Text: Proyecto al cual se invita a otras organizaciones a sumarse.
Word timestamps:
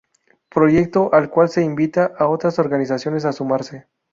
Proyecto 0.49 1.13
al 1.13 1.29
cual 1.29 1.47
se 1.49 1.61
invita 1.61 2.11
a 2.17 2.25
otras 2.27 2.57
organizaciones 2.57 3.23
a 3.23 3.33
sumarse. 3.33 3.85